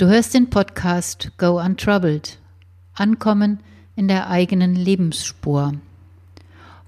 Du 0.00 0.08
hörst 0.08 0.32
den 0.32 0.48
Podcast 0.48 1.30
Go 1.36 1.60
Untroubled. 1.60 2.38
Ankommen 2.94 3.60
in 3.96 4.08
der 4.08 4.30
eigenen 4.30 4.74
Lebensspur. 4.74 5.74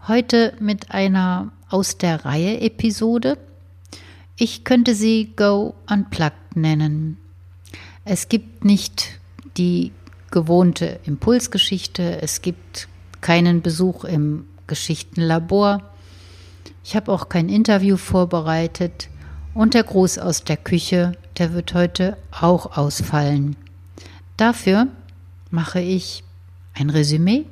Heute 0.09 0.55
mit 0.61 0.93
einer 0.93 1.53
aus 1.69 1.99
der 1.99 2.25
Reihe 2.25 2.63
Episode. 2.63 3.37
Ich 4.39 4.65
könnte 4.65 4.95
sie 4.95 5.31
Go 5.37 5.75
Unplugged 5.91 6.57
nennen. 6.57 7.19
Es 8.07 8.31
gibt 8.31 8.65
nicht 8.65 9.21
die 9.59 9.93
gewohnte 10.31 10.99
Impulsgeschichte, 11.05 12.23
es 12.23 12.41
gibt 12.41 12.89
keinen 13.21 13.61
Besuch 13.61 14.05
im 14.05 14.47
Geschichtenlabor. 14.67 15.83
Ich 16.83 16.97
habe 16.97 17.13
auch 17.13 17.29
kein 17.29 17.51
Interview 17.51 17.99
vorbereitet 17.99 19.11
und 19.55 19.75
der 19.75 19.85
Gruß 19.85 20.19
aus 20.19 20.45
der 20.45 20.57
Küche, 20.57 21.13
der 21.39 21.53
wird 21.53 21.75
heute 21.75 22.17
auch 22.31 22.77
ausfallen. 22.77 23.57
Dafür 24.37 24.87
mache 25.51 25.81
ich 25.81 26.25
ein 26.75 26.91
Resümee 26.91 27.45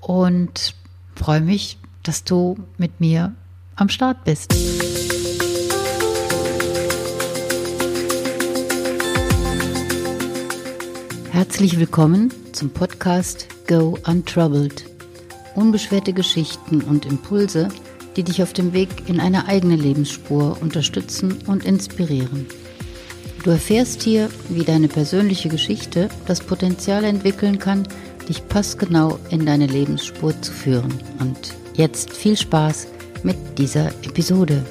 und 0.00 0.74
freue 1.14 1.40
mich, 1.40 1.78
dass 2.02 2.24
du 2.24 2.58
mit 2.76 3.00
mir 3.00 3.34
am 3.76 3.88
Start 3.88 4.24
bist. 4.24 4.54
Herzlich 11.32 11.78
willkommen 11.78 12.32
zum 12.52 12.70
Podcast 12.70 13.48
Go 13.66 13.98
Untroubled. 14.06 14.84
Unbeschwerte 15.54 16.12
Geschichten 16.12 16.82
und 16.82 17.06
Impulse, 17.06 17.68
die 18.16 18.22
dich 18.22 18.42
auf 18.42 18.52
dem 18.52 18.72
Weg 18.72 18.88
in 19.06 19.20
eine 19.20 19.46
eigene 19.46 19.76
Lebensspur 19.76 20.58
unterstützen 20.60 21.38
und 21.46 21.64
inspirieren. 21.64 22.46
Du 23.42 23.50
erfährst 23.50 24.02
hier, 24.02 24.28
wie 24.48 24.64
deine 24.64 24.88
persönliche 24.88 25.48
Geschichte 25.48 26.08
das 26.26 26.40
Potenzial 26.40 27.04
entwickeln 27.04 27.58
kann, 27.58 27.88
dich 28.28 28.46
passgenau 28.48 29.18
in 29.30 29.46
deine 29.46 29.66
Lebensspur 29.66 30.40
zu 30.42 30.52
führen. 30.52 30.92
Und 31.18 31.54
jetzt 31.74 32.12
viel 32.12 32.36
Spaß 32.36 32.88
mit 33.22 33.36
dieser 33.58 33.88
Episode. 34.04 34.62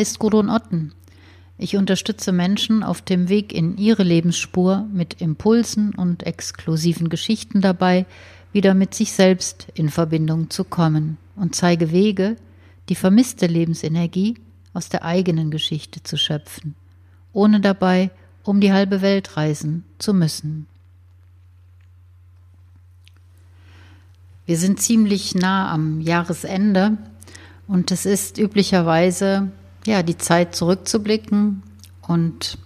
Ist 0.00 0.18
Gudrun 0.18 0.48
Otten. 0.48 0.94
Ich 1.58 1.76
unterstütze 1.76 2.32
Menschen 2.32 2.82
auf 2.82 3.02
dem 3.02 3.28
Weg 3.28 3.52
in 3.52 3.76
ihre 3.76 4.02
Lebensspur 4.02 4.86
mit 4.90 5.20
Impulsen 5.20 5.94
und 5.94 6.22
exklusiven 6.22 7.10
Geschichten 7.10 7.60
dabei, 7.60 8.06
wieder 8.50 8.72
mit 8.72 8.94
sich 8.94 9.12
selbst 9.12 9.66
in 9.74 9.90
Verbindung 9.90 10.48
zu 10.48 10.64
kommen 10.64 11.18
und 11.36 11.54
zeige 11.54 11.92
Wege, 11.92 12.36
die 12.88 12.94
vermisste 12.94 13.46
Lebensenergie 13.46 14.38
aus 14.72 14.88
der 14.88 15.04
eigenen 15.04 15.50
Geschichte 15.50 16.02
zu 16.02 16.16
schöpfen, 16.16 16.76
ohne 17.34 17.60
dabei 17.60 18.10
um 18.42 18.62
die 18.62 18.72
halbe 18.72 19.02
Welt 19.02 19.36
reisen 19.36 19.84
zu 19.98 20.14
müssen. 20.14 20.66
Wir 24.46 24.56
sind 24.56 24.80
ziemlich 24.80 25.34
nah 25.34 25.70
am 25.70 26.00
Jahresende 26.00 26.96
und 27.68 27.90
es 27.90 28.06
ist 28.06 28.38
üblicherweise 28.38 29.52
ja 29.86 30.02
die 30.02 30.18
Zeit 30.18 30.54
zurückzublicken 30.54 31.62
und 32.02 32.58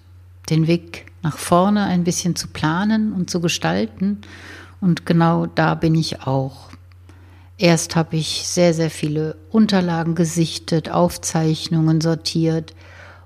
den 0.50 0.66
Weg 0.66 1.06
nach 1.22 1.38
vorne 1.38 1.84
ein 1.84 2.04
bisschen 2.04 2.36
zu 2.36 2.48
planen 2.48 3.12
und 3.12 3.30
zu 3.30 3.40
gestalten. 3.40 4.20
Und 4.80 5.06
genau 5.06 5.46
da 5.46 5.74
bin 5.74 5.94
ich 5.94 6.22
auch. 6.22 6.70
Erst 7.56 7.96
habe 7.96 8.16
ich 8.16 8.46
sehr, 8.46 8.74
sehr 8.74 8.90
viele 8.90 9.36
Unterlagen 9.50 10.14
gesichtet, 10.14 10.90
Aufzeichnungen 10.90 12.00
sortiert 12.00 12.74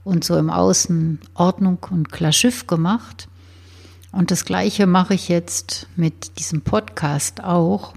und 0.04 0.22
so 0.22 0.36
im 0.36 0.50
Außen 0.50 1.18
Ordnung 1.34 1.78
und 1.90 2.12
Klarschiff 2.12 2.66
gemacht. 2.66 3.28
Und 4.12 4.30
das 4.30 4.44
Gleiche 4.44 4.86
mache 4.86 5.14
ich 5.14 5.28
jetzt 5.28 5.86
mit 5.96 6.38
diesem 6.38 6.62
Podcast 6.62 7.42
auch. 7.42 7.94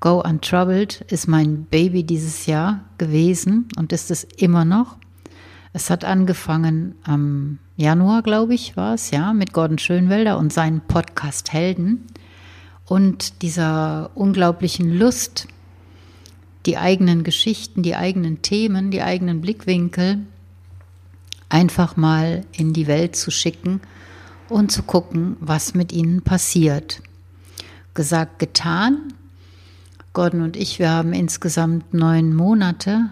Go 0.00 0.22
Untroubled 0.22 1.02
ist 1.08 1.28
mein 1.28 1.64
Baby 1.64 2.04
dieses 2.04 2.46
Jahr 2.46 2.80
gewesen 2.98 3.68
und 3.76 3.92
ist 3.92 4.10
es 4.10 4.24
immer 4.24 4.64
noch. 4.64 4.96
Es 5.72 5.88
hat 5.88 6.04
angefangen 6.04 6.96
am 7.04 7.58
Januar, 7.76 8.22
glaube 8.22 8.54
ich, 8.54 8.76
war 8.76 8.94
es, 8.94 9.12
ja, 9.12 9.32
mit 9.32 9.52
Gordon 9.52 9.78
Schönwelder 9.78 10.36
und 10.36 10.52
seinen 10.52 10.80
Podcast 10.80 11.52
Helden 11.52 12.06
und 12.86 13.42
dieser 13.42 14.10
unglaublichen 14.16 14.92
Lust, 14.98 15.46
die 16.66 16.76
eigenen 16.76 17.22
Geschichten, 17.22 17.82
die 17.82 17.94
eigenen 17.94 18.42
Themen, 18.42 18.90
die 18.90 19.02
eigenen 19.02 19.40
Blickwinkel 19.40 20.18
einfach 21.48 21.96
mal 21.96 22.44
in 22.52 22.72
die 22.72 22.88
Welt 22.88 23.14
zu 23.14 23.30
schicken 23.30 23.80
und 24.48 24.72
zu 24.72 24.82
gucken, 24.82 25.36
was 25.38 25.74
mit 25.74 25.92
ihnen 25.92 26.22
passiert. 26.22 27.00
Gesagt, 27.94 28.40
getan. 28.40 29.12
Gordon 30.12 30.42
und 30.42 30.56
ich, 30.56 30.80
wir 30.80 30.90
haben 30.90 31.12
insgesamt 31.12 31.94
neun 31.94 32.34
Monate 32.34 33.10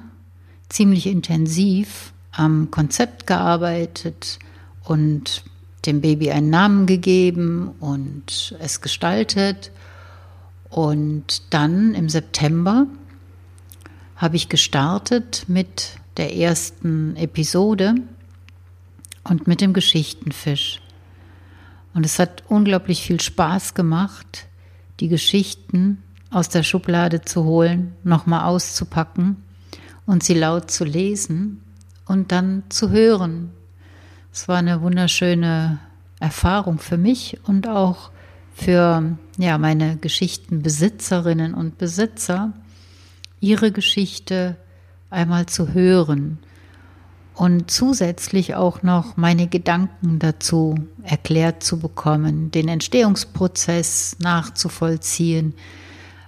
ziemlich 0.69 1.07
intensiv 1.07 2.13
am 2.33 2.71
Konzept 2.71 3.27
gearbeitet 3.27 4.39
und 4.85 5.43
dem 5.87 6.01
Baby 6.01 6.31
einen 6.31 6.51
Namen 6.51 6.87
gegeben 6.87 7.75
und 7.81 8.55
es 8.59 8.81
gestaltet. 8.81 9.71
Und 10.71 11.43
dann 11.51 11.95
im 11.95 12.09
September 12.09 12.87
habe 14.17 14.37
ich 14.37 14.49
gestartet 14.49 15.45
mit 15.49 15.97
der 16.17 16.37
ersten 16.37 17.17
Episode 17.17 17.95
und 19.25 19.47
mit 19.47 19.61
dem 19.61 19.73
Geschichtenfisch. 19.73 20.81
Und 21.95 22.05
es 22.05 22.19
hat 22.19 22.43
unglaublich 22.49 23.03
viel 23.03 23.21
Spaß 23.21 23.75
gemacht, 23.75 24.47
die 25.01 25.09
Geschichten 25.09 26.03
aus 26.31 26.49
der 26.49 26.63
Schublade 26.63 27.23
zu 27.23 27.45
holen, 27.45 27.95
nochmal 28.05 28.45
auszupacken 28.45 29.37
und 30.05 30.23
sie 30.23 30.35
laut 30.35 30.71
zu 30.71 30.85
lesen 30.85 31.63
und 32.09 32.33
dann 32.33 32.65
zu 32.71 32.91
hören. 32.91 33.51
Es 34.33 34.49
war 34.49 34.57
eine 34.57 34.83
wunderschöne 34.83 35.79
Erfahrung 36.19 36.79
für 36.79 36.97
mich 36.97 37.39
und 37.45 37.69
auch 37.69 38.11
für 38.55 39.17
ja, 39.37 39.59
meine 39.59 39.97
Geschichtenbesitzerinnen 39.99 41.55
und 41.55 41.79
Besitzer, 41.79 42.53
ihre 43.41 43.71
Geschichte 43.71 44.57
einmal 45.11 45.47
zu 45.47 45.73
hören 45.73 46.39
und 47.35 47.71
zusätzlich 47.71 48.57
auch 48.57 48.83
noch 48.83 49.17
meine 49.17 49.47
Gedanken 49.47 50.19
dazu 50.19 50.75
erklärt 51.05 51.63
zu 51.63 51.79
bekommen, 51.79 52.51
den 52.51 52.67
Entstehungsprozess 52.67 54.17
nachzuvollziehen, 54.19 55.55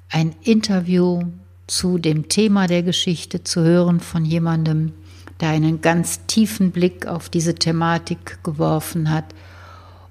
ein 0.08 0.36
Interview 0.42 1.22
zu 1.66 1.98
dem 1.98 2.28
Thema 2.28 2.68
der 2.68 2.84
Geschichte 2.84 3.42
zu 3.42 3.62
hören 3.62 3.98
von 3.98 4.24
jemandem, 4.24 4.92
der 5.40 5.50
einen 5.50 5.80
ganz 5.80 6.26
tiefen 6.26 6.70
Blick 6.70 7.06
auf 7.06 7.28
diese 7.28 7.54
Thematik 7.54 8.42
geworfen 8.44 9.10
hat. 9.10 9.26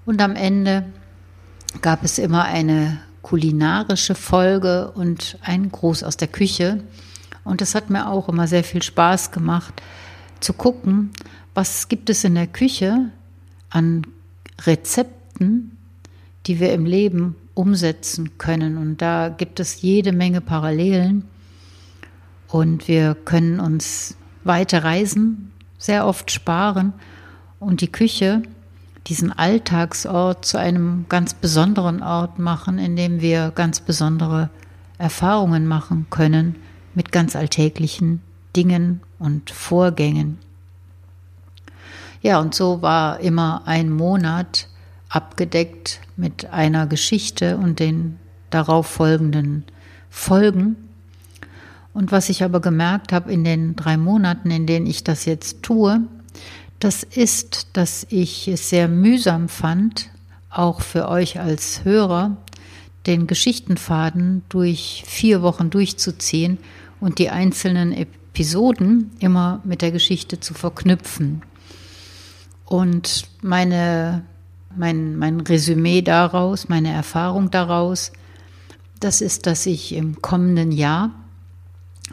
Und 0.06 0.22
am 0.22 0.36
Ende 0.36 0.86
gab 1.82 2.04
es 2.04 2.18
immer 2.18 2.46
eine 2.46 3.00
kulinarische 3.22 4.16
Folge 4.16 4.92
und 4.92 5.38
einen 5.42 5.72
Gruß 5.72 6.04
aus 6.04 6.18
der 6.18 6.28
Küche. 6.28 6.84
Und 7.44 7.62
es 7.62 7.76
hat 7.76 7.90
mir 7.90 8.10
auch 8.10 8.30
immer 8.30 8.48
sehr 8.48 8.64
viel 8.64 8.82
Spaß 8.82 9.32
gemacht 9.32 9.82
zu 10.40 10.54
gucken, 10.54 11.12
was 11.54 11.90
gibt 11.90 12.10
es 12.10 12.24
in 12.24 12.36
der 12.36 12.48
Küche 12.48 13.10
an 13.70 14.08
Rezepten, 14.66 15.78
die 16.46 16.60
wir 16.60 16.74
im 16.74 16.86
Leben 16.86 17.36
umsetzen 17.54 18.38
können. 18.38 18.78
Und 18.78 19.02
da 19.02 19.30
gibt 19.30 19.60
es 19.60 19.82
jede 19.82 20.12
Menge 20.12 20.42
Parallelen. 20.42 21.26
Und 22.48 22.88
wir 22.88 23.16
können 23.16 23.60
uns 23.60 24.16
weite 24.44 24.84
Reisen 24.84 25.52
sehr 25.78 26.06
oft 26.06 26.30
sparen 26.32 26.94
und 27.60 27.82
die 27.82 27.92
Küche, 27.92 28.44
diesen 29.08 29.32
Alltagsort 29.32 30.46
zu 30.46 30.58
einem 30.58 31.06
ganz 31.10 31.34
besonderen 31.34 32.04
Ort 32.04 32.38
machen, 32.38 32.78
in 32.78 32.96
dem 32.96 33.22
wir 33.22 33.52
ganz 33.56 33.80
besondere 33.80 34.50
Erfahrungen 34.98 35.66
machen 35.66 36.08
können 36.10 36.56
mit 36.94 37.12
ganz 37.12 37.36
alltäglichen 37.36 38.22
Dingen 38.56 39.02
und 39.18 39.50
Vorgängen. 39.50 40.38
Ja, 42.22 42.40
und 42.40 42.54
so 42.54 42.82
war 42.82 43.20
immer 43.22 43.64
ein 43.66 43.90
Monat 43.90 44.68
abgedeckt 45.08 46.02
mit 46.18 46.52
einer 46.52 46.86
Geschichte 46.86 47.58
und 47.58 47.80
den 47.80 48.20
darauf 48.50 48.88
folgenden 48.88 49.64
Folgen. 50.10 50.89
Und 51.94 52.12
was 52.12 52.30
ich 52.30 52.44
aber 52.44 52.60
gemerkt 52.60 53.12
habe 53.12 53.32
in 53.32 53.44
den 53.44 53.76
drei 53.76 53.98
Monaten, 53.98 54.52
in 54.52 54.66
denen 54.66 54.86
ich 54.86 55.04
das 55.04 55.26
jetzt 55.26 55.64
tue, 55.64 56.02
das 56.80 57.04
ist, 57.04 57.68
dass 57.74 58.06
ich 58.10 58.48
es 58.48 58.70
sehr 58.70 58.88
mühsam 58.88 59.50
fand, 59.50 60.10
auch 60.50 60.82
für 60.82 61.10
euch 61.10 61.40
als 61.40 61.84
Hörer, 61.84 62.38
den 63.06 63.28
Geschichtenfaden 63.28 64.44
durch 64.50 65.04
vier 65.06 65.42
Wochen 65.42 65.70
durchzuziehen 65.70 66.58
und 67.00 67.20
die 67.20 67.30
einzelnen 67.30 67.92
Episoden 67.92 69.12
immer 69.20 69.62
mit 69.64 69.82
der 69.82 69.92
Geschichte 69.92 70.40
zu 70.40 70.54
verknüpfen. 70.54 71.42
Und 72.66 73.24
meine, 73.42 74.24
mein, 74.76 75.18
mein 75.18 75.40
Resümee 75.42 76.02
daraus, 76.02 76.70
meine 76.70 76.92
Erfahrung 76.92 77.52
daraus, 77.52 78.12
das 79.00 79.22
ist, 79.22 79.48
dass 79.48 79.66
ich 79.66 79.94
im 79.94 80.22
kommenden 80.22 80.72
Jahr 80.72 81.12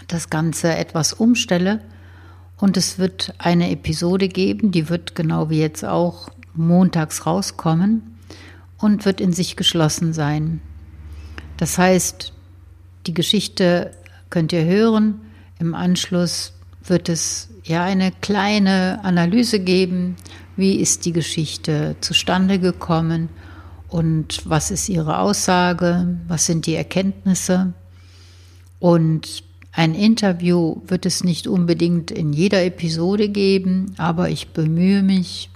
das 0.08 0.30
Ganze 0.30 0.74
etwas 0.76 1.12
umstelle 1.12 1.80
und 2.58 2.76
es 2.76 2.98
wird 2.98 3.34
eine 3.38 3.70
Episode 3.70 4.28
geben, 4.28 4.70
die 4.70 4.88
wird 4.88 5.14
genau 5.14 5.50
wie 5.50 5.60
jetzt 5.60 5.84
auch 5.84 6.30
montags 6.54 7.26
rauskommen 7.26 8.18
und 8.78 9.04
wird 9.04 9.20
in 9.20 9.32
sich 9.32 9.56
geschlossen 9.56 10.12
sein. 10.12 10.60
Das 11.58 11.78
heißt, 11.78 12.32
die 13.06 13.14
Geschichte 13.14 13.92
könnt 14.30 14.52
ihr 14.52 14.64
hören. 14.64 15.20
Im 15.58 15.74
Anschluss 15.74 16.52
wird 16.84 17.08
es 17.08 17.48
ja 17.64 17.84
eine 17.84 18.12
kleine 18.20 19.00
Analyse 19.04 19.60
geben. 19.60 20.16
Wie 20.56 20.76
ist 20.76 21.04
die 21.04 21.12
Geschichte 21.12 21.96
zustande 22.00 22.58
gekommen? 22.58 23.28
Und 23.88 24.42
was 24.44 24.70
ist 24.70 24.88
ihre 24.88 25.18
Aussage? 25.18 26.18
Was 26.26 26.46
sind 26.46 26.66
die 26.66 26.74
Erkenntnisse? 26.74 27.72
Und 28.78 29.42
ein 29.76 29.94
Interview 29.94 30.76
wird 30.86 31.04
es 31.04 31.22
nicht 31.22 31.46
unbedingt 31.46 32.10
in 32.10 32.32
jeder 32.32 32.64
Episode 32.64 33.28
geben, 33.28 33.94
aber 33.98 34.30
ich 34.30 34.48
bemühe 34.48 35.02
mich, 35.02 35.50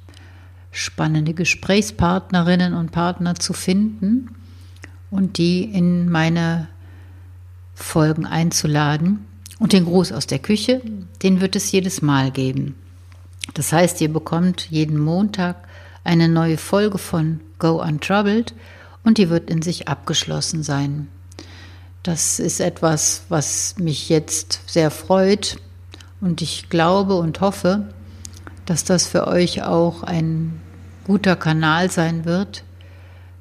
spannende 0.70 1.32
Gesprächspartnerinnen 1.32 2.74
und 2.74 2.92
Partner 2.92 3.36
zu 3.36 3.54
finden 3.54 4.28
und 5.10 5.38
die 5.38 5.64
in 5.64 6.10
meine 6.10 6.68
Folgen 7.74 8.26
einzuladen. 8.26 9.24
Und 9.58 9.72
den 9.72 9.86
Gruß 9.86 10.12
aus 10.12 10.26
der 10.26 10.38
Küche, 10.38 10.82
den 11.22 11.40
wird 11.40 11.56
es 11.56 11.72
jedes 11.72 12.02
Mal 12.02 12.30
geben. 12.30 12.74
Das 13.54 13.72
heißt, 13.72 14.02
ihr 14.02 14.12
bekommt 14.12 14.70
jeden 14.70 14.98
Montag 14.98 15.66
eine 16.04 16.28
neue 16.28 16.58
Folge 16.58 16.98
von 16.98 17.40
Go 17.58 17.82
Untroubled 17.82 18.54
und 19.02 19.16
die 19.16 19.30
wird 19.30 19.48
in 19.48 19.62
sich 19.62 19.88
abgeschlossen 19.88 20.62
sein. 20.62 21.08
Das 22.02 22.38
ist 22.38 22.60
etwas, 22.60 23.24
was 23.28 23.74
mich 23.78 24.08
jetzt 24.08 24.62
sehr 24.66 24.90
freut 24.90 25.58
und 26.22 26.40
ich 26.40 26.70
glaube 26.70 27.16
und 27.16 27.42
hoffe, 27.42 27.92
dass 28.64 28.84
das 28.84 29.06
für 29.06 29.26
euch 29.26 29.62
auch 29.62 30.02
ein 30.02 30.62
guter 31.04 31.36
Kanal 31.36 31.90
sein 31.90 32.24
wird, 32.24 32.64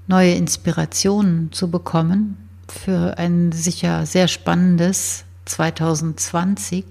neue 0.07 0.33
Inspirationen 0.33 1.53
zu 1.53 1.71
bekommen 1.71 2.49
für 2.67 3.17
ein 3.17 3.53
sicher 3.53 4.05
sehr 4.05 4.27
spannendes 4.27 5.23
2020. 5.45 6.83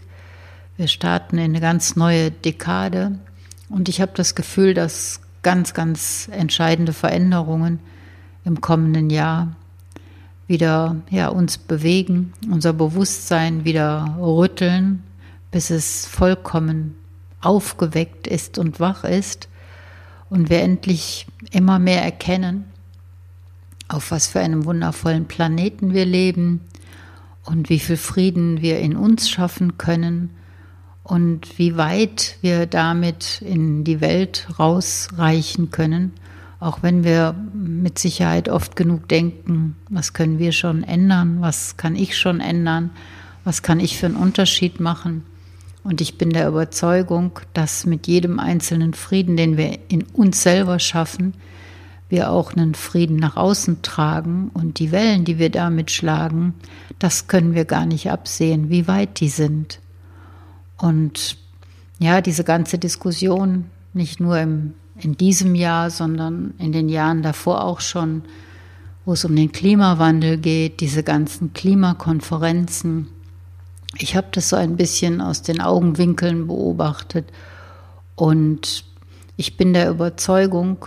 Wir 0.78 0.88
starten 0.88 1.36
in 1.36 1.44
eine 1.50 1.60
ganz 1.60 1.96
neue 1.96 2.30
Dekade 2.30 3.18
und 3.68 3.90
ich 3.90 4.00
habe 4.00 4.12
das 4.14 4.34
Gefühl, 4.34 4.72
dass 4.72 5.20
ganz, 5.42 5.74
ganz 5.74 6.30
entscheidende 6.32 6.94
Veränderungen 6.94 7.80
im 8.44 8.60
kommenden 8.62 9.10
Jahr 9.10 9.54
wieder 10.48 10.96
ja, 11.10 11.28
uns 11.28 11.58
bewegen, 11.58 12.32
unser 12.50 12.72
Bewusstsein 12.72 13.64
wieder 13.64 14.16
rütteln, 14.18 15.04
bis 15.50 15.70
es 15.70 16.06
vollkommen 16.06 16.96
aufgeweckt 17.40 18.26
ist 18.26 18.58
und 18.58 18.80
wach 18.80 19.04
ist 19.04 19.48
und 20.30 20.50
wir 20.50 20.62
endlich 20.62 21.26
immer 21.52 21.78
mehr 21.78 22.02
erkennen, 22.02 22.64
auf 23.88 24.10
was 24.10 24.26
für 24.26 24.40
einem 24.40 24.64
wundervollen 24.64 25.26
Planeten 25.26 25.92
wir 25.92 26.06
leben 26.06 26.62
und 27.44 27.68
wie 27.68 27.78
viel 27.78 27.96
Frieden 27.96 28.60
wir 28.60 28.80
in 28.80 28.96
uns 28.96 29.30
schaffen 29.30 29.78
können 29.78 30.30
und 31.04 31.58
wie 31.58 31.76
weit 31.76 32.36
wir 32.40 32.66
damit 32.66 33.42
in 33.42 33.84
die 33.84 34.00
Welt 34.00 34.48
rausreichen 34.58 35.70
können 35.70 36.12
auch 36.60 36.82
wenn 36.82 37.04
wir 37.04 37.34
mit 37.54 37.98
Sicherheit 37.98 38.48
oft 38.48 38.74
genug 38.74 39.08
denken, 39.08 39.76
was 39.88 40.12
können 40.12 40.38
wir 40.38 40.52
schon 40.52 40.82
ändern, 40.82 41.40
was 41.40 41.76
kann 41.76 41.94
ich 41.94 42.16
schon 42.18 42.40
ändern, 42.40 42.90
was 43.44 43.62
kann 43.62 43.80
ich 43.80 43.98
für 43.98 44.06
einen 44.06 44.16
Unterschied 44.16 44.80
machen. 44.80 45.24
Und 45.84 46.00
ich 46.00 46.18
bin 46.18 46.30
der 46.30 46.48
Überzeugung, 46.48 47.38
dass 47.54 47.86
mit 47.86 48.06
jedem 48.08 48.40
einzelnen 48.40 48.94
Frieden, 48.94 49.36
den 49.36 49.56
wir 49.56 49.78
in 49.88 50.02
uns 50.02 50.42
selber 50.42 50.80
schaffen, 50.80 51.34
wir 52.08 52.30
auch 52.30 52.54
einen 52.54 52.74
Frieden 52.74 53.16
nach 53.16 53.36
außen 53.36 53.82
tragen 53.82 54.50
und 54.54 54.78
die 54.78 54.92
Wellen, 54.92 55.24
die 55.24 55.38
wir 55.38 55.50
damit 55.50 55.90
schlagen, 55.90 56.54
das 56.98 57.28
können 57.28 57.54
wir 57.54 57.64
gar 57.64 57.86
nicht 57.86 58.10
absehen, 58.10 58.70
wie 58.70 58.88
weit 58.88 59.20
die 59.20 59.28
sind. 59.28 59.80
Und 60.76 61.36
ja, 61.98 62.20
diese 62.20 62.44
ganze 62.44 62.78
Diskussion, 62.78 63.66
nicht 63.92 64.20
nur 64.20 64.38
im 64.38 64.74
in 65.00 65.16
diesem 65.16 65.54
Jahr, 65.54 65.90
sondern 65.90 66.54
in 66.58 66.72
den 66.72 66.88
Jahren 66.88 67.22
davor 67.22 67.64
auch 67.64 67.80
schon, 67.80 68.22
wo 69.04 69.12
es 69.12 69.24
um 69.24 69.34
den 69.34 69.52
Klimawandel 69.52 70.38
geht, 70.38 70.80
diese 70.80 71.02
ganzen 71.02 71.52
Klimakonferenzen. 71.52 73.08
Ich 73.96 74.16
habe 74.16 74.28
das 74.32 74.50
so 74.50 74.56
ein 74.56 74.76
bisschen 74.76 75.20
aus 75.20 75.42
den 75.42 75.60
Augenwinkeln 75.60 76.46
beobachtet 76.46 77.26
und 78.16 78.84
ich 79.36 79.56
bin 79.56 79.72
der 79.72 79.88
Überzeugung, 79.90 80.86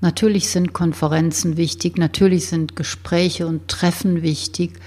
natürlich 0.00 0.50
sind 0.50 0.72
Konferenzen 0.72 1.56
wichtig, 1.56 1.98
natürlich 1.98 2.48
sind 2.48 2.76
Gespräche 2.76 3.46
und 3.46 3.66
Treffen 3.68 4.22
wichtig, 4.22 4.78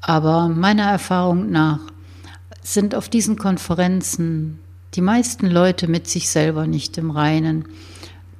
aber 0.00 0.48
meiner 0.48 0.84
Erfahrung 0.84 1.50
nach 1.50 1.80
sind 2.62 2.94
auf 2.94 3.08
diesen 3.08 3.36
Konferenzen 3.36 4.60
die 4.94 5.00
meisten 5.00 5.46
Leute 5.46 5.88
mit 5.88 6.06
sich 6.06 6.28
selber 6.28 6.66
nicht 6.66 6.98
im 6.98 7.10
Reinen. 7.10 7.64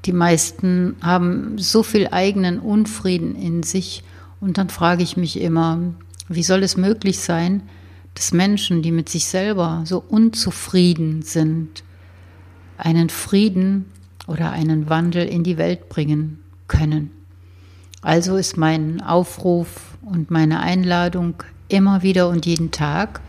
Die 0.04 0.12
meisten 0.12 0.96
haben 1.00 1.56
so 1.58 1.82
viel 1.82 2.08
eigenen 2.08 2.58
Unfrieden 2.58 3.34
in 3.36 3.62
sich. 3.62 4.02
Und 4.40 4.58
dann 4.58 4.68
frage 4.68 5.02
ich 5.02 5.16
mich 5.16 5.40
immer, 5.40 5.78
wie 6.28 6.42
soll 6.42 6.62
es 6.62 6.76
möglich 6.76 7.18
sein, 7.18 7.62
dass 8.14 8.32
Menschen, 8.32 8.82
die 8.82 8.92
mit 8.92 9.08
sich 9.08 9.26
selber 9.26 9.82
so 9.84 10.02
unzufrieden 10.06 11.22
sind, 11.22 11.82
einen 12.76 13.08
Frieden 13.08 13.86
oder 14.26 14.50
einen 14.50 14.88
Wandel 14.88 15.26
in 15.26 15.42
die 15.42 15.58
Welt 15.58 15.88
bringen 15.88 16.38
können. 16.68 17.10
Also 18.02 18.36
ist 18.36 18.56
mein 18.56 19.00
Aufruf 19.00 19.96
und 20.02 20.30
meine 20.30 20.60
Einladung 20.60 21.42
immer 21.68 22.02
wieder 22.02 22.28
und 22.28 22.46
jeden 22.46 22.70
Tag, 22.70 23.20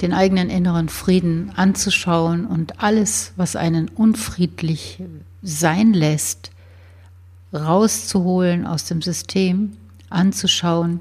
den 0.00 0.12
eigenen 0.12 0.50
inneren 0.50 0.88
Frieden 0.88 1.50
anzuschauen 1.56 2.46
und 2.46 2.82
alles, 2.82 3.32
was 3.36 3.56
einen 3.56 3.88
unfriedlich 3.88 5.02
sein 5.42 5.92
lässt, 5.92 6.50
rauszuholen 7.52 8.66
aus 8.66 8.84
dem 8.84 9.00
System, 9.00 9.76
anzuschauen 10.10 11.00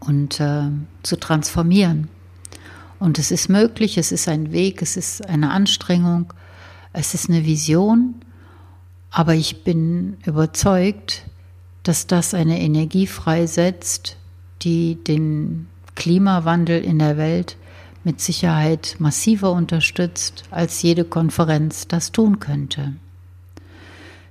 und 0.00 0.40
äh, 0.40 0.68
zu 1.02 1.16
transformieren. 1.16 2.08
Und 2.98 3.18
es 3.18 3.30
ist 3.30 3.48
möglich, 3.48 3.98
es 3.98 4.12
ist 4.12 4.28
ein 4.28 4.52
Weg, 4.52 4.80
es 4.80 4.96
ist 4.96 5.28
eine 5.28 5.50
Anstrengung, 5.50 6.32
es 6.92 7.12
ist 7.12 7.28
eine 7.28 7.44
Vision, 7.44 8.14
aber 9.10 9.34
ich 9.34 9.62
bin 9.62 10.16
überzeugt, 10.24 11.24
dass 11.82 12.06
das 12.06 12.34
eine 12.34 12.60
Energie 12.60 13.06
freisetzt, 13.06 14.16
die 14.62 14.96
den 15.04 15.66
Klimawandel 15.94 16.82
in 16.82 16.98
der 16.98 17.16
Welt 17.16 17.56
mit 18.04 18.20
Sicherheit 18.20 18.96
massiver 18.98 19.52
unterstützt, 19.52 20.44
als 20.50 20.82
jede 20.82 21.04
Konferenz 21.04 21.88
das 21.88 22.12
tun 22.12 22.38
könnte. 22.38 22.94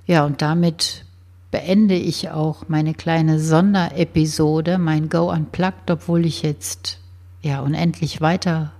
Ja, 0.06 0.24
und 0.24 0.42
damit 0.42 1.04
beende 1.50 1.94
ich 1.94 2.30
auch 2.30 2.68
meine 2.68 2.94
kleine 2.94 3.38
Sonderepisode, 3.40 4.78
mein 4.78 5.08
Go 5.08 5.30
Unplugged, 5.30 5.90
obwohl 5.90 6.26
ich 6.26 6.42
jetzt 6.42 6.98
ja 7.42 7.60
unendlich 7.60 8.20
weiter 8.20 8.72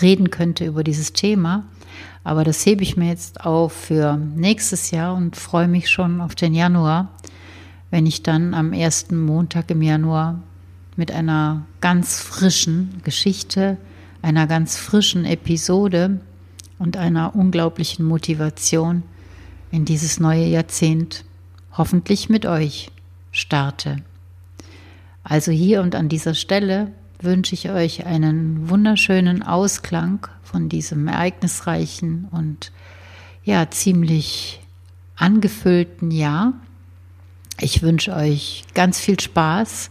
reden 0.00 0.30
könnte 0.30 0.64
über 0.64 0.84
dieses 0.84 1.12
Thema. 1.12 1.64
Aber 2.24 2.44
das 2.44 2.64
hebe 2.64 2.82
ich 2.82 2.96
mir 2.96 3.08
jetzt 3.08 3.44
auf 3.44 3.72
für 3.72 4.16
nächstes 4.16 4.90
Jahr 4.90 5.14
und 5.14 5.36
freue 5.36 5.68
mich 5.68 5.90
schon 5.90 6.20
auf 6.20 6.34
den 6.34 6.54
Januar, 6.54 7.08
wenn 7.90 8.06
ich 8.06 8.22
dann 8.22 8.54
am 8.54 8.72
ersten 8.72 9.20
Montag 9.20 9.70
im 9.70 9.82
Januar 9.82 10.40
mit 10.96 11.10
einer 11.10 11.62
ganz 11.80 12.20
frischen 12.20 13.00
Geschichte 13.02 13.76
einer 14.22 14.46
ganz 14.46 14.76
frischen 14.76 15.24
Episode 15.24 16.20
und 16.78 16.96
einer 16.96 17.34
unglaublichen 17.34 18.04
Motivation 18.04 19.02
in 19.70 19.84
dieses 19.84 20.20
neue 20.20 20.46
Jahrzehnt 20.46 21.24
hoffentlich 21.76 22.28
mit 22.28 22.46
euch 22.46 22.90
starte. 23.30 23.96
Also 25.24 25.52
hier 25.52 25.82
und 25.82 25.94
an 25.94 26.08
dieser 26.08 26.34
Stelle 26.34 26.92
wünsche 27.20 27.54
ich 27.54 27.70
euch 27.70 28.06
einen 28.06 28.68
wunderschönen 28.68 29.42
Ausklang 29.42 30.26
von 30.42 30.68
diesem 30.68 31.08
ereignisreichen 31.08 32.28
und 32.30 32.72
ja 33.44 33.70
ziemlich 33.70 34.60
angefüllten 35.16 36.10
Jahr 36.10 36.52
Ich 37.60 37.82
wünsche 37.82 38.14
euch 38.14 38.64
ganz 38.74 38.98
viel 38.98 39.20
Spaß 39.20 39.90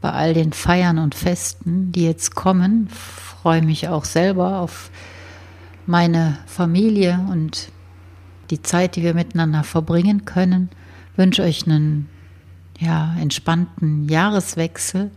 bei 0.00 0.12
all 0.12 0.34
den 0.34 0.52
Feiern 0.52 0.98
und 0.98 1.14
Festen, 1.16 1.90
die 1.90 2.04
jetzt 2.04 2.34
kommen. 2.36 2.88
Freue 3.42 3.62
mich 3.62 3.86
auch 3.88 4.04
selber 4.04 4.58
auf 4.58 4.90
meine 5.86 6.38
Familie 6.46 7.24
und 7.30 7.70
die 8.50 8.62
Zeit, 8.62 8.96
die 8.96 9.02
wir 9.04 9.14
miteinander 9.14 9.62
verbringen 9.62 10.24
können. 10.24 10.70
Wünsche 11.14 11.42
euch 11.42 11.64
einen 11.64 12.08
ja, 12.80 13.14
entspannten 13.20 14.08
Jahreswechsel 14.08 15.12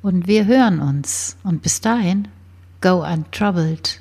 und 0.00 0.26
wir 0.26 0.46
hören 0.46 0.80
uns. 0.80 1.36
Und 1.42 1.60
bis 1.60 1.82
dahin, 1.82 2.28
go 2.80 3.04
untroubled. 3.04 4.00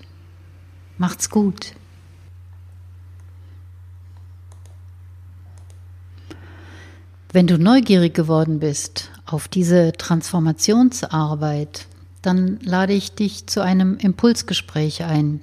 Macht's 0.97 1.29
gut. 1.29 1.73
Wenn 7.33 7.45
du 7.45 7.59
neugierig 7.59 8.13
geworden 8.13 8.59
bist 8.59 9.11
auf 9.25 9.49
diese 9.49 9.91
Transformationsarbeit, 9.91 11.87
dann 12.21 12.59
lade 12.61 12.93
ich 12.93 13.13
dich 13.13 13.47
zu 13.47 13.61
einem 13.61 13.97
Impulsgespräch 13.97 15.03
ein. 15.03 15.41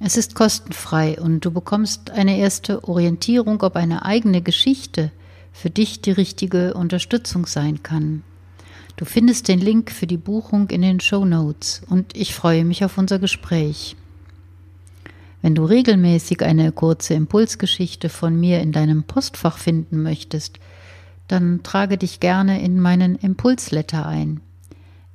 Es 0.00 0.16
ist 0.16 0.34
kostenfrei 0.34 1.20
und 1.20 1.44
du 1.44 1.50
bekommst 1.50 2.10
eine 2.10 2.38
erste 2.38 2.84
Orientierung, 2.84 3.62
ob 3.62 3.74
eine 3.74 4.04
eigene 4.04 4.42
Geschichte 4.42 5.10
für 5.52 5.70
dich 5.70 6.00
die 6.02 6.12
richtige 6.12 6.74
Unterstützung 6.74 7.46
sein 7.46 7.82
kann. 7.82 8.22
Du 8.96 9.04
findest 9.04 9.48
den 9.48 9.58
Link 9.60 9.90
für 9.90 10.06
die 10.06 10.16
Buchung 10.16 10.70
in 10.70 10.82
den 10.82 11.00
Show 11.00 11.24
Notes 11.24 11.82
und 11.88 12.16
ich 12.16 12.34
freue 12.34 12.64
mich 12.64 12.84
auf 12.84 12.96
unser 12.96 13.18
Gespräch. 13.18 13.96
Wenn 15.42 15.54
du 15.54 15.64
regelmäßig 15.64 16.42
eine 16.42 16.72
kurze 16.72 17.14
Impulsgeschichte 17.14 18.08
von 18.08 18.38
mir 18.38 18.60
in 18.60 18.72
deinem 18.72 19.04
Postfach 19.04 19.58
finden 19.58 20.02
möchtest, 20.02 20.58
dann 21.28 21.62
trage 21.62 21.98
dich 21.98 22.20
gerne 22.20 22.60
in 22.60 22.80
meinen 22.80 23.16
Impulsletter 23.16 24.06
ein. 24.06 24.40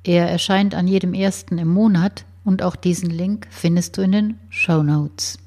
Er 0.04 0.28
erscheint 0.28 0.74
an 0.74 0.86
jedem 0.86 1.14
ersten 1.14 1.56
im 1.56 1.68
Monat 1.68 2.26
und 2.44 2.62
auch 2.62 2.76
diesen 2.76 3.08
Link 3.08 3.48
findest 3.50 3.96
du 3.96 4.02
in 4.02 4.12
den 4.12 4.38
Show 4.50 4.82
Notes. 4.82 5.38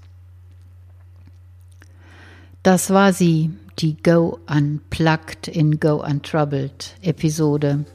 Das 2.63 2.89
war 2.89 3.13
sie, 3.13 3.51
die 3.79 3.95
Go 4.01 4.39
Unplugged 4.49 5.47
in 5.47 5.79
Go 5.79 6.03
Untroubled 6.03 6.95
Episode. 7.01 7.85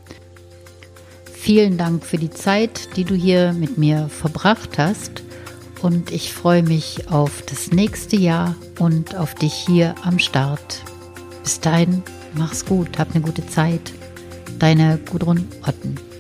Vielen 1.33 1.77
Dank 1.77 2.07
für 2.07 2.19
die 2.19 2.31
Zeit, 2.31 2.97
die 2.97 3.05
du 3.05 3.17
hier 3.17 3.53
mit 3.53 3.77
mir 3.77 4.09
verbracht 4.09 4.79
hast 4.79 5.25
und 5.83 6.13
ich 6.13 6.33
freue 6.33 6.63
mich 6.63 7.11
auf 7.11 7.43
das 7.43 7.73
nächste 7.73 8.15
Jahr 8.17 8.55
und 8.79 9.17
auf 9.17 9.35
dich 9.35 9.53
hier 9.53 9.97
am 10.05 10.21
Start. 10.21 10.85
Bis 11.43 11.59
dahin, 11.59 12.05
mach's 12.35 12.65
gut, 12.65 12.99
hab 12.99 13.11
eine 13.11 13.21
gute 13.25 13.45
Zeit. 13.49 13.93
Deine 14.61 15.01
Gudrun 15.11 15.49
Otten. 15.67 16.12